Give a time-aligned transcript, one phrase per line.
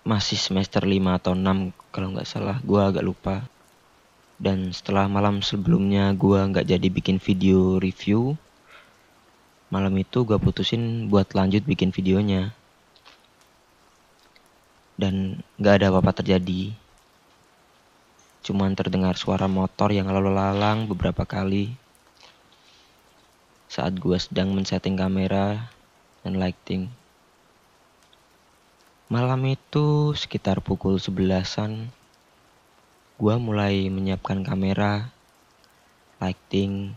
[0.09, 2.57] masih semester 5 atau 6 kalau nggak salah.
[2.65, 3.45] Gue agak lupa.
[4.41, 8.33] Dan setelah malam sebelumnya gue nggak jadi bikin video review.
[9.69, 12.57] Malam itu gue putusin buat lanjut bikin videonya.
[14.97, 16.73] Dan nggak ada apa-apa terjadi.
[18.41, 21.77] Cuman terdengar suara motor yang lalu lalang beberapa kali.
[23.69, 25.69] Saat gue sedang men-setting kamera
[26.25, 26.89] dan lighting
[29.09, 31.89] Malam itu sekitar pukul sebelasan,
[33.17, 35.09] gua mulai menyiapkan kamera,
[36.21, 36.93] lighting,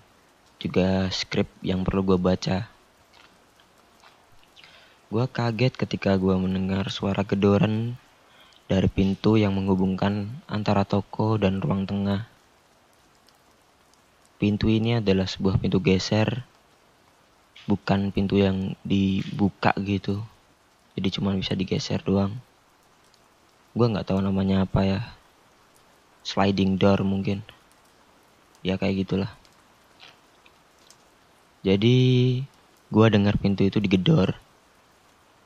[0.59, 2.67] juga skrip yang perlu gua baca.
[5.07, 7.95] Gua kaget ketika gua mendengar suara gedoran
[8.67, 12.27] dari pintu yang menghubungkan antara toko dan ruang tengah.
[14.35, 16.43] Pintu ini adalah sebuah pintu geser,
[17.71, 20.19] bukan pintu yang dibuka gitu
[20.91, 22.35] jadi cuma bisa digeser doang.
[23.71, 24.99] Gue nggak tahu namanya apa ya.
[26.27, 27.47] Sliding door mungkin.
[28.59, 29.31] Ya kayak gitulah.
[31.63, 31.97] Jadi
[32.91, 34.35] gue dengar pintu itu digedor.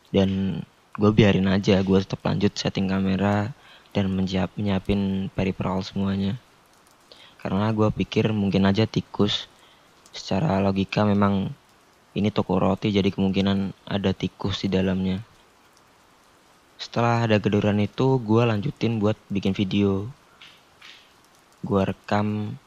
[0.10, 0.62] Dan
[0.98, 3.54] gue biarin aja gue tetap lanjut setting kamera
[3.94, 6.42] dan menyiap menyiapin peripheral semuanya.
[7.38, 9.46] Karena gue pikir mungkin aja tikus.
[10.10, 11.54] Secara logika memang
[12.18, 15.35] ini toko roti jadi kemungkinan ada tikus di dalamnya
[16.76, 20.12] setelah ada gedoran itu gue lanjutin buat bikin video.
[21.64, 22.60] Gue rekam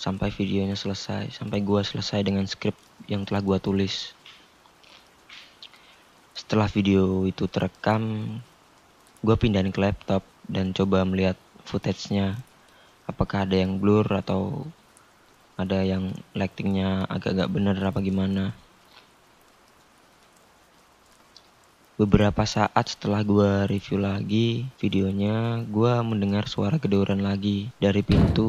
[0.00, 2.74] sampai videonya selesai sampai gue selesai dengan skrip
[3.06, 4.16] yang telah gue tulis.
[6.34, 8.34] Setelah video itu terekam
[9.22, 11.38] gue pindahin ke laptop dan coba melihat
[11.68, 12.40] footage-nya.
[13.06, 14.66] Apakah ada yang blur atau
[15.60, 18.56] ada yang lightingnya agak-agak bener apa gimana
[21.92, 28.48] Beberapa saat setelah gue review lagi videonya, gue mendengar suara gedoran lagi dari pintu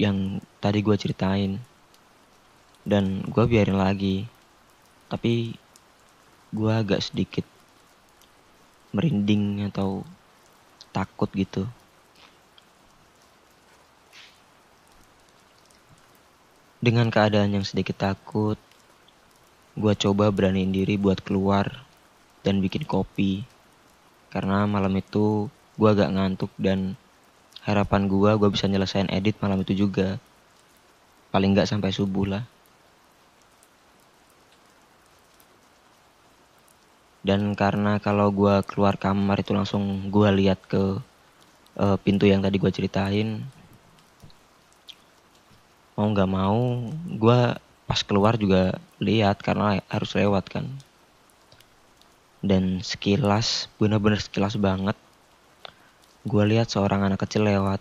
[0.00, 1.60] yang tadi gue ceritain.
[2.80, 4.24] Dan gue biarin lagi.
[5.12, 5.52] Tapi
[6.48, 7.44] gue agak sedikit
[8.96, 10.00] merinding atau
[10.96, 11.68] takut gitu.
[16.80, 18.56] Dengan keadaan yang sedikit takut,
[19.76, 21.83] gue coba beraniin diri buat keluar
[22.44, 23.42] dan bikin kopi.
[24.28, 26.94] Karena malam itu gue agak ngantuk dan
[27.64, 30.20] harapan gue gue bisa nyelesain edit malam itu juga.
[31.32, 32.44] Paling nggak sampai subuh lah.
[37.24, 41.00] Dan karena kalau gue keluar kamar itu langsung gue lihat ke
[41.80, 43.42] uh, pintu yang tadi gue ceritain
[45.94, 47.40] mau nggak mau gue
[47.86, 50.66] pas keluar juga lihat karena harus lewat kan
[52.44, 54.94] dan sekilas bener-bener sekilas banget
[56.24, 57.80] gue lihat seorang anak kecil lewat.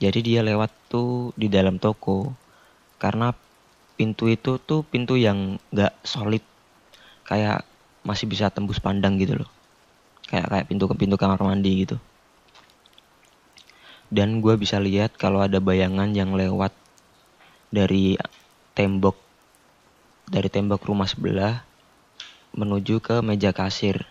[0.00, 2.32] Jadi dia lewat tuh di dalam toko
[2.96, 3.32] karena
[3.96, 6.44] pintu itu tuh pintu yang gak solid
[7.24, 7.64] kayak
[8.04, 9.50] masih bisa tembus pandang gitu loh
[10.30, 11.96] kayak kayak pintu ke pintu kamar mandi gitu
[14.12, 16.70] dan gue bisa lihat kalau ada bayangan yang lewat
[17.72, 18.14] dari
[18.76, 19.18] tembok
[20.30, 21.66] dari tembok rumah sebelah
[22.56, 24.08] menuju ke meja kasir.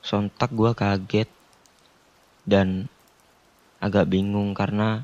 [0.00, 1.26] Sontak gue kaget
[2.46, 2.86] dan
[3.82, 5.02] agak bingung karena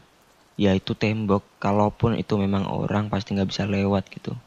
[0.54, 1.42] ya itu tembok.
[1.58, 4.38] Kalaupun itu memang orang pasti nggak bisa lewat gitu.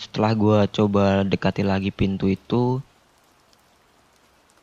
[0.00, 2.80] Setelah gue coba dekati lagi pintu itu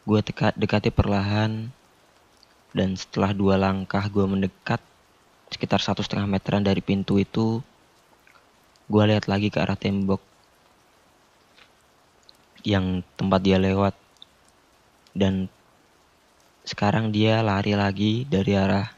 [0.02, 0.20] gue
[0.58, 1.70] dekati perlahan
[2.72, 4.80] dan setelah dua langkah gue mendekat
[5.52, 7.60] sekitar satu setengah meteran dari pintu itu
[8.88, 10.24] gue lihat lagi ke arah tembok
[12.64, 13.96] yang tempat dia lewat
[15.12, 15.52] dan
[16.62, 18.94] sekarang dia lari lagi dari arah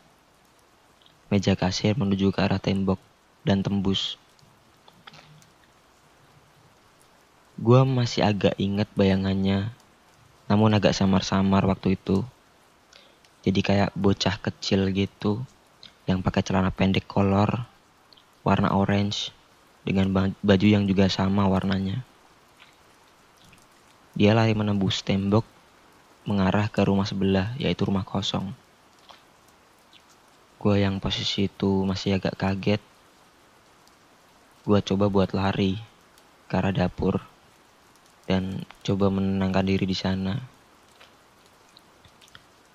[1.34, 3.02] meja kasir menuju ke arah tembok
[3.42, 4.22] dan tembus.
[7.58, 9.72] Gue masih agak inget bayangannya,
[10.46, 12.22] namun agak samar-samar waktu itu.
[13.44, 15.44] Jadi kayak bocah kecil gitu
[16.08, 17.68] yang pakai celana pendek kolor
[18.44, 19.32] warna orange
[19.84, 22.04] dengan baju yang juga sama warnanya.
[24.16, 25.44] Dia lari menembus tembok
[26.24, 28.56] mengarah ke rumah sebelah, yaitu rumah kosong.
[30.64, 32.80] Gue yang posisi itu masih agak kaget.
[34.64, 35.76] Gue coba buat lari
[36.48, 37.20] ke arah dapur
[38.24, 40.53] dan coba menenangkan diri di sana.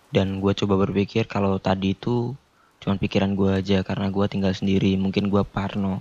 [0.08, 2.32] Dan gue coba berpikir kalau tadi itu
[2.80, 6.00] cuma pikiran gue aja karena gue tinggal sendiri, mungkin gue parno.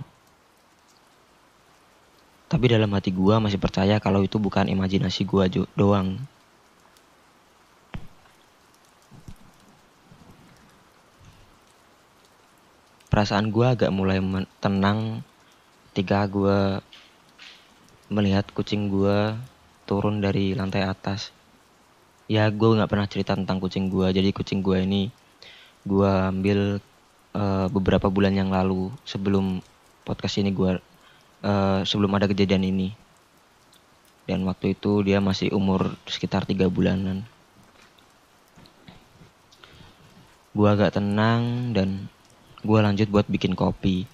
[2.48, 5.44] Tapi dalam hati gue masih percaya kalau itu bukan imajinasi gue
[5.76, 6.16] doang.
[13.18, 14.22] perasaan gue agak mulai
[14.62, 15.26] tenang
[15.90, 16.78] ketika gue
[18.14, 19.34] melihat kucing gue
[19.90, 21.34] turun dari lantai atas
[22.28, 25.08] ya gue nggak pernah cerita tentang kucing gue jadi kucing gue ini
[25.88, 26.78] gue ambil
[27.32, 29.64] uh, beberapa bulan yang lalu sebelum
[30.04, 30.80] podcast ini gue
[31.44, 32.88] uh, sebelum ada kejadian ini.
[34.28, 37.24] Dan waktu itu dia masih umur sekitar tiga bulanan.
[40.52, 42.12] Gue agak tenang dan
[42.60, 44.04] gue lanjut buat bikin kopi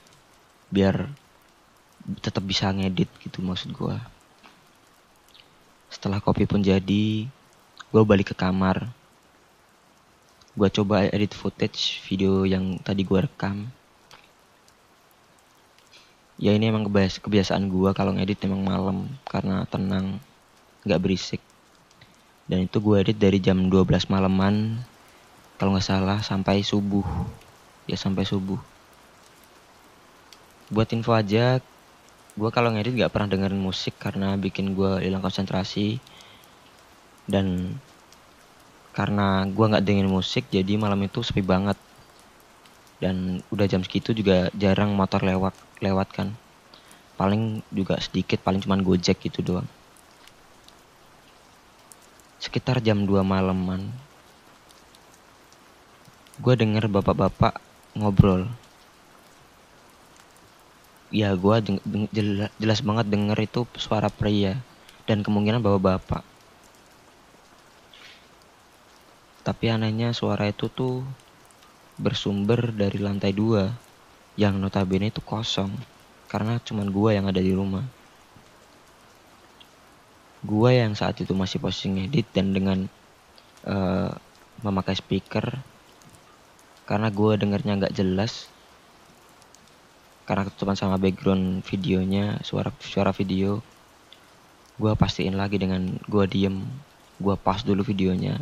[0.68, 1.08] biar
[2.20, 3.96] tetap bisa ngedit gitu maksud gue
[5.88, 7.24] setelah kopi pun jadi
[7.94, 8.90] gue balik ke kamar.
[10.58, 13.70] Gue coba edit footage video yang tadi gue rekam.
[16.34, 20.18] Ya ini emang kebiasaan gue kalau ngedit emang malam karena tenang
[20.82, 21.38] nggak berisik.
[22.50, 24.82] Dan itu gue edit dari jam 12 malaman
[25.54, 27.06] kalau nggak salah sampai subuh.
[27.86, 28.58] Ya sampai subuh.
[30.66, 31.62] Buat info aja
[32.34, 36.02] gue kalau ngedit gak pernah dengerin musik karena bikin gue hilang konsentrasi
[37.30, 37.76] dan
[38.94, 41.76] karena gue nggak dengerin musik jadi malam itu sepi banget.
[43.02, 46.32] Dan udah jam segitu juga jarang motor lewat lewat kan
[47.14, 49.68] paling juga sedikit paling cuman gojek gitu doang.
[52.40, 53.92] Sekitar jam 2 malaman
[56.40, 57.60] gue denger bapak-bapak
[57.94, 58.50] ngobrol.
[61.14, 61.56] Ya gue
[62.58, 64.58] jelas, banget denger itu suara pria
[65.06, 65.78] dan kemungkinan bawa
[69.44, 71.04] tapi anehnya suara itu tuh
[72.00, 73.70] bersumber dari lantai dua
[74.40, 75.70] yang notabene itu kosong
[76.26, 77.84] karena cuman gue yang ada di rumah.
[80.42, 82.88] Gue yang saat itu masih posting edit dan dengan
[83.68, 84.10] uh,
[84.64, 85.60] memakai speaker
[86.88, 88.48] karena gue dengernya nggak jelas
[90.24, 93.60] karena cuma sama background videonya suara suara video
[94.80, 96.64] gue pastiin lagi dengan gue diem
[97.20, 98.40] gue pas dulu videonya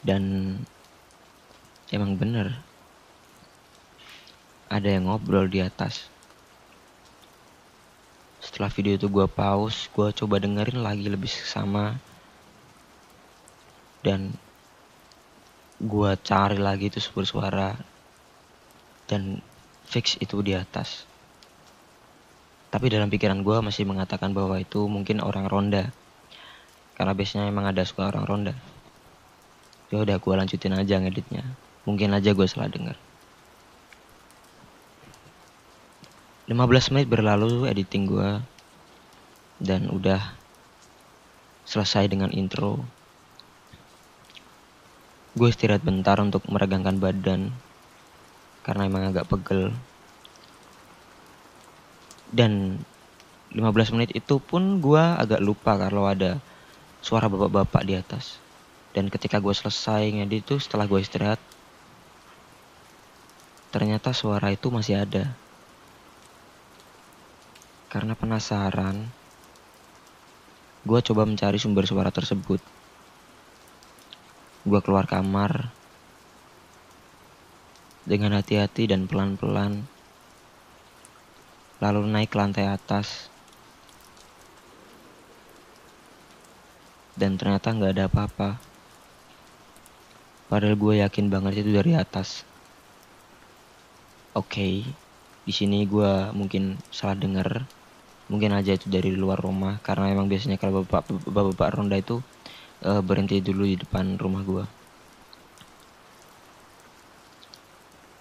[0.00, 0.56] dan
[1.92, 2.56] emang bener.
[4.70, 6.08] Ada yang ngobrol di atas.
[8.40, 11.98] Setelah video itu gue pause gue coba dengerin lagi lebih sama.
[14.00, 14.32] Dan
[15.76, 17.76] gue cari lagi itu bersuara
[19.04, 19.44] dan
[19.84, 21.04] fix itu di atas.
[22.70, 25.90] Tapi dalam pikiran gue masih mengatakan bahwa itu mungkin orang ronda.
[26.94, 28.54] Karena biasanya emang ada suka orang ronda
[29.90, 31.42] ya udah gue lanjutin aja ngeditnya.
[31.82, 32.94] Mungkin aja gue salah denger.
[36.46, 38.42] 15 menit berlalu editing gue
[39.58, 40.34] dan udah
[41.66, 42.82] selesai dengan intro.
[45.34, 47.50] Gue istirahat bentar untuk meregangkan badan.
[48.66, 49.74] Karena emang agak pegel.
[52.30, 52.82] Dan
[53.50, 56.38] 15 menit itu pun gue agak lupa kalau ada
[57.02, 58.49] suara bapak-bapak di atas
[58.96, 61.40] dan ketika gue selesai ngedit itu setelah gue istirahat
[63.70, 65.30] ternyata suara itu masih ada
[67.90, 69.06] karena penasaran
[70.82, 72.62] gue coba mencari sumber suara tersebut
[74.60, 75.72] Gue keluar kamar
[78.04, 79.88] dengan hati-hati dan pelan-pelan,
[81.80, 83.32] lalu naik ke lantai atas.
[87.16, 88.69] Dan ternyata nggak ada apa-apa.
[90.50, 92.42] Padahal gue yakin banget itu dari atas.
[94.34, 94.74] Oke, okay,
[95.46, 97.70] di sini gue mungkin salah dengar.
[98.26, 102.18] Mungkin aja itu dari luar rumah karena emang biasanya kalau bapak-bapak ronda itu
[102.82, 104.64] uh, berhenti dulu di depan rumah gue.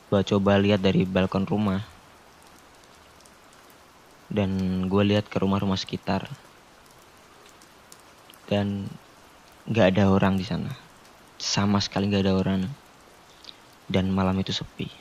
[0.09, 1.81] Gue coba lihat dari balkon rumah.
[4.29, 6.29] Dan gue lihat ke rumah-rumah sekitar.
[8.45, 8.85] Dan
[9.69, 10.88] gak ada orang di sana.
[11.39, 12.67] Sama sekali gak ada orang.
[13.87, 14.91] Dan malam itu sepi.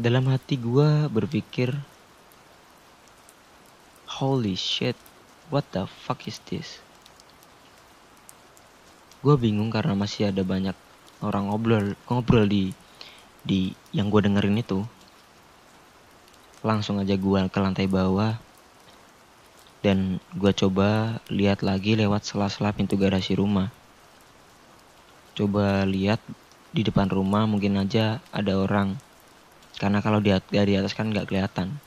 [0.00, 1.74] Dalam hati gue berpikir,
[4.08, 4.96] Holy shit,
[5.50, 6.78] What the fuck is this?
[9.18, 10.78] Gue bingung karena masih ada banyak
[11.26, 12.70] orang ngobrol ngobrol di
[13.42, 14.86] di yang gue dengerin itu.
[16.62, 18.38] Langsung aja gue ke lantai bawah
[19.80, 23.72] dan gue coba lihat lagi lewat sela-sela pintu garasi rumah.
[25.34, 26.20] Coba lihat
[26.70, 28.96] di depan rumah mungkin aja ada orang.
[29.80, 31.80] Karena kalau di, dari atas kan nggak kelihatan.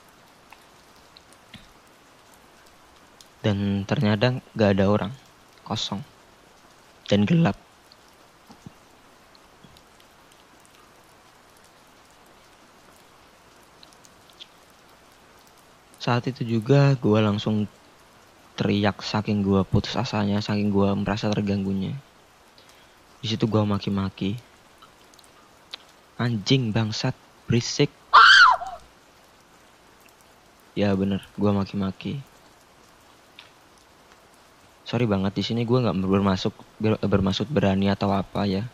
[3.43, 5.11] dan ternyata gak ada orang
[5.67, 5.99] kosong
[7.11, 7.59] dan gelap
[15.99, 17.67] saat itu juga gue langsung
[18.53, 21.97] teriak saking gue putus asanya saking gue merasa terganggunya.
[23.23, 24.37] Di situ gue maki-maki.
[26.21, 27.17] Anjing bangsat
[27.49, 27.89] berisik.
[30.77, 32.21] Ya bener gue maki-maki.
[34.85, 38.69] Sorry banget di sini gue nggak bermasuk ber, bermaksud berani atau apa ya.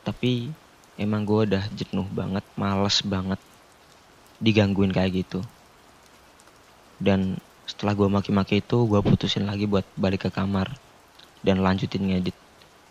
[0.00, 0.48] Tapi
[0.96, 3.40] emang gue udah jenuh banget males banget
[4.40, 5.44] digangguin kayak gitu.
[6.96, 10.72] Dan setelah gue maki-maki itu gue putusin lagi buat balik ke kamar
[11.40, 12.36] dan lanjutin ngedit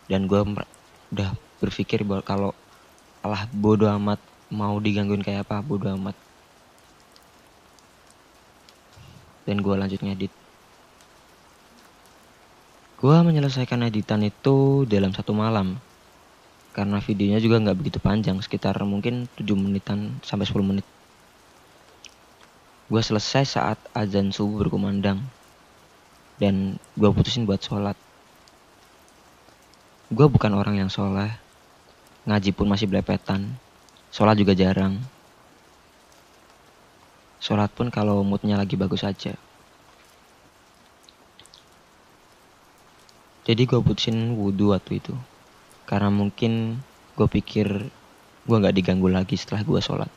[0.10, 0.42] dan gue
[1.14, 1.30] udah
[1.62, 2.52] berpikir bahwa kalau
[3.22, 4.20] alah bodoh amat
[4.54, 6.18] mau digangguin kayak apa bodoh amat
[9.44, 10.34] dan gue lanjut ngedit
[13.04, 15.76] Gua menyelesaikan editan itu dalam satu malam.
[16.72, 20.88] Karena videonya juga nggak begitu panjang, sekitar mungkin 7 menitan sampai 10 menit.
[22.88, 25.22] Gua selesai saat azan subuh berkumandang.
[26.40, 27.96] Dan gua putusin buat sholat.
[30.12, 31.32] Gua bukan orang yang soleh.
[32.28, 33.60] Ngaji pun masih belepetan.
[34.10, 35.00] Sholat juga jarang.
[37.44, 39.36] Sholat pun kalau moodnya lagi bagus aja.
[43.44, 45.14] jadi gue putusin wudhu waktu itu
[45.84, 46.80] karena mungkin
[47.20, 47.68] gue pikir
[48.44, 50.12] gue nggak diganggu lagi setelah gue sholat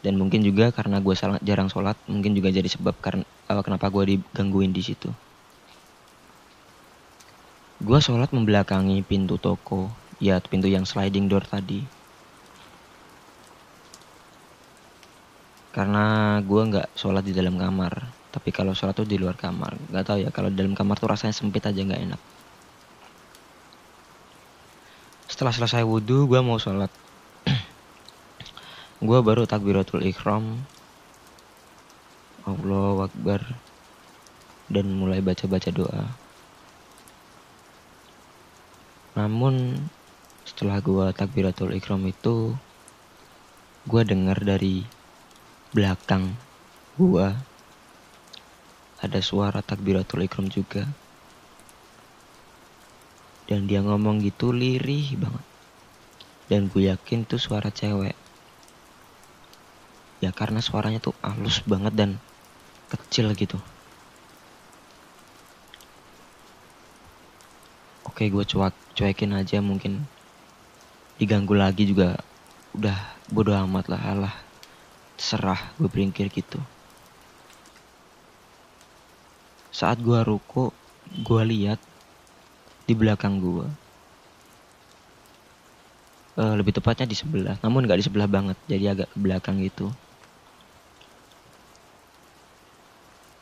[0.00, 1.12] dan mungkin juga karena gue
[1.44, 5.12] jarang sholat mungkin juga jadi sebab karena uh, kenapa gue digangguin di situ.
[7.80, 11.84] Gue sholat membelakangi pintu toko ya pintu yang sliding door tadi.
[15.70, 19.76] Karena gue nggak sholat di dalam kamar tapi kalau sholat tuh di luar kamar.
[19.92, 22.20] Nggak tahu ya kalau dalam kamar tuh rasanya sempit aja nggak enak.
[25.28, 26.88] Setelah selesai wudhu gue mau sholat
[29.00, 30.60] gue baru takbiratul ikhram
[32.44, 33.40] Allah Akbar
[34.68, 36.04] dan mulai baca-baca doa
[39.16, 39.80] namun
[40.44, 42.52] setelah gue takbiratul ikhram itu
[43.88, 44.84] gue dengar dari
[45.72, 46.36] belakang
[47.00, 47.50] gue
[49.00, 50.84] ada suara takbiratul ikram juga.
[53.48, 55.46] Dan dia ngomong gitu lirih banget.
[56.52, 58.14] Dan gue yakin tuh suara cewek.
[60.20, 62.10] Ya karena suaranya tuh halus banget dan
[62.92, 63.56] kecil gitu.
[68.04, 70.04] Oke gue cuek cuekin aja mungkin
[71.16, 72.20] diganggu lagi juga.
[72.76, 72.96] Udah
[73.32, 74.34] bodo amat lah Allah
[75.16, 76.60] serah gue beringkir gitu.
[79.72, 80.76] Saat gue ruko
[81.08, 81.80] gue lihat
[82.84, 83.66] di belakang gue
[86.40, 89.90] uh, lebih tepatnya di sebelah namun nggak di sebelah banget jadi agak ke belakang gitu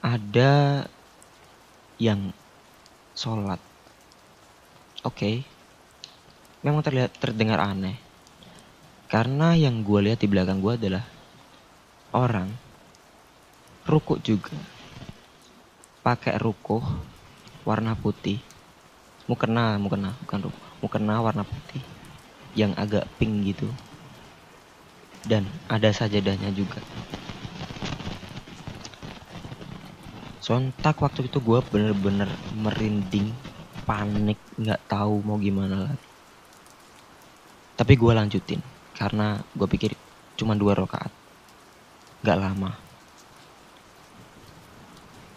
[0.08, 0.88] ada
[2.00, 2.32] yang
[3.12, 3.60] sholat.
[5.04, 5.12] Oke.
[5.12, 5.36] Okay.
[6.64, 8.00] memang terlihat terdengar aneh.
[9.12, 11.04] Karena yang gue lihat di belakang gue adalah
[12.16, 12.48] orang
[13.84, 14.56] ruku juga.
[16.00, 16.80] Pakai ruko
[17.68, 18.40] warna putih.
[19.28, 21.84] Mukena mukena bukan ruko mukena warna putih
[22.56, 23.68] yang agak pink gitu.
[25.28, 26.80] Dan ada sajadahnya juga
[30.48, 32.24] sontak waktu itu gue bener-bener
[32.56, 33.36] merinding
[33.84, 36.08] panik nggak tahu mau gimana lagi.
[37.76, 38.64] Tapi gue lanjutin
[38.96, 39.92] karena gue pikir
[40.40, 41.12] cuma dua rakaat.
[42.24, 42.72] Nggak lama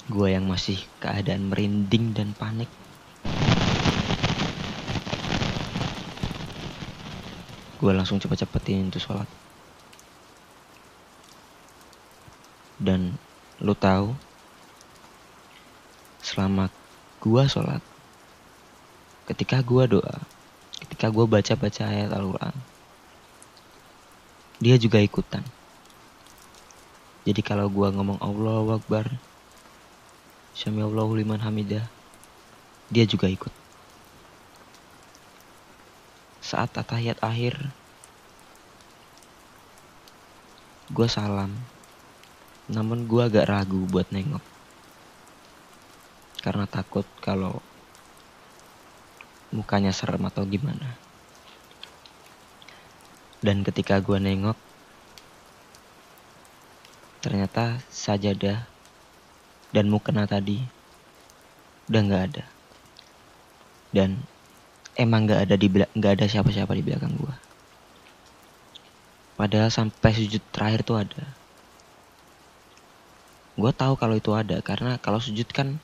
[0.07, 2.71] gue yang masih keadaan merinding dan panik.
[7.83, 9.27] Gue langsung cepet-cepetin itu sholat.
[12.79, 13.19] Dan
[13.59, 14.30] lu tahu
[16.31, 16.71] selama
[17.19, 17.83] gue sholat.
[19.27, 20.15] Ketika gue doa
[20.81, 22.55] ketika gue baca-baca ayat Al-Quran
[24.61, 25.41] dia juga ikutan.
[27.21, 29.09] Jadi kalau gue ngomong Allah Akbar
[30.57, 31.85] Syami Allahu liman hamidah
[32.91, 33.53] dia juga ikut.
[36.41, 37.57] Saat atahiyat akhir
[40.91, 41.53] gue salam.
[42.69, 44.50] Namun gue agak ragu buat nengok
[46.41, 47.62] karena takut kalau
[49.53, 50.98] mukanya serem atau gimana.
[53.41, 54.57] Dan ketika gue nengok
[57.21, 58.65] ternyata sajadah
[59.70, 60.65] dan mukena tadi
[61.87, 62.46] udah nggak ada.
[63.94, 64.25] Dan
[64.98, 67.35] emang nggak ada di nggak ada siapa-siapa di belakang gua.
[69.37, 71.25] Padahal sampai sujud terakhir tuh ada.
[73.57, 75.81] Gue tahu kalau itu ada karena kalau sujud kan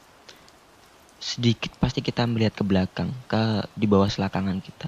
[1.18, 4.88] sedikit pasti kita melihat ke belakang ke di bawah selakangan kita.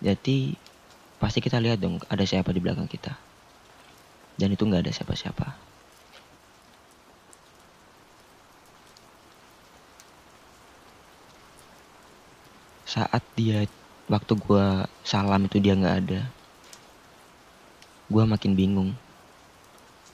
[0.00, 0.56] Jadi
[1.20, 3.12] pasti kita lihat dong ada siapa di belakang kita.
[4.34, 5.46] Dan itu nggak ada siapa-siapa.
[12.84, 13.68] Saat dia
[14.08, 14.66] waktu gue
[15.02, 16.20] salam itu dia nggak ada
[18.04, 18.90] gue makin bingung.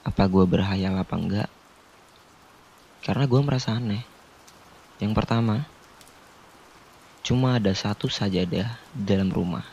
[0.01, 1.49] Apa gue berhayal apa enggak
[3.01, 4.05] karena gue merasa aneh
[5.01, 5.65] yang pertama
[7.25, 9.65] cuma ada satu sajadah dalam rumah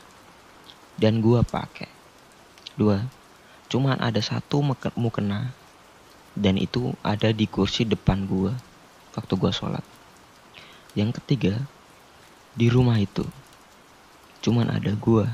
[0.96, 1.92] dan gue pakai
[2.74, 3.04] dua
[3.68, 4.64] cuma ada satu
[4.96, 5.52] mukena
[6.32, 8.50] dan itu ada di kursi depan gue
[9.14, 9.84] waktu gue sholat
[10.96, 11.60] yang ketiga
[12.56, 13.22] di rumah itu
[14.38, 15.26] cuman ada gua.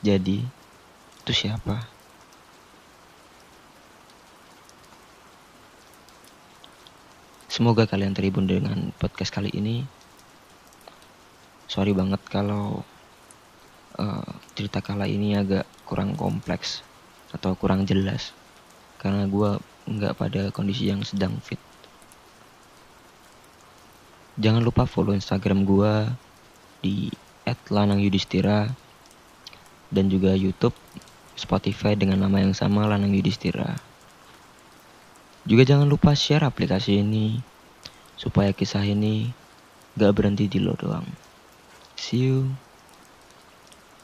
[0.00, 0.46] Jadi,
[1.22, 1.95] itu siapa?
[7.56, 9.80] Semoga kalian terhibur dengan podcast kali ini.
[11.72, 12.84] Sorry banget kalau
[13.96, 16.84] uh, cerita kala ini agak kurang kompleks
[17.32, 18.36] atau kurang jelas
[19.00, 19.56] karena gue
[19.88, 21.56] nggak pada kondisi yang sedang fit.
[24.36, 26.12] Jangan lupa follow Instagram gue
[26.84, 27.08] di
[27.72, 28.68] @lanangyudistira
[29.88, 30.76] dan juga YouTube,
[31.40, 33.85] Spotify dengan nama yang sama Lanang Yudhistira.
[35.46, 37.38] Juga jangan lupa share aplikasi ini
[38.18, 39.30] supaya kisah ini
[39.94, 41.06] gak berhenti di lo doang.
[41.94, 42.50] See you.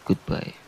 [0.07, 0.62] Goodbye.